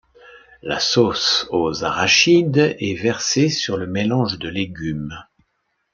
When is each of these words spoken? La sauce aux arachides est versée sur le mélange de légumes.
La 0.63 0.79
sauce 0.79 1.45
aux 1.51 1.83
arachides 1.83 2.75
est 2.79 2.95
versée 2.99 3.49
sur 3.49 3.77
le 3.77 3.85
mélange 3.85 4.39
de 4.39 4.49
légumes. 4.49 5.13